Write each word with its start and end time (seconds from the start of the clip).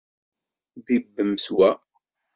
Bibbemt 0.85 1.45
wa. 1.57 1.71